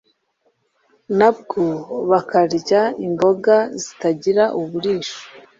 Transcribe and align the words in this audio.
nabwo 1.17 1.63
bakarya 2.09 2.81
imboga 3.05 3.55
zitagira 3.81 4.43
uburisho 4.59 5.19